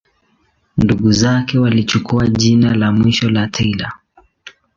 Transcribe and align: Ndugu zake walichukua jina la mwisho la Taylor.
Ndugu 0.77 1.11
zake 1.11 1.57
walichukua 1.59 2.27
jina 2.27 2.73
la 2.75 2.91
mwisho 2.91 3.29
la 3.29 3.47
Taylor. 3.47 3.91